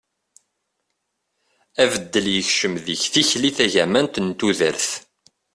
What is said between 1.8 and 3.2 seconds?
abeddel yekcem deg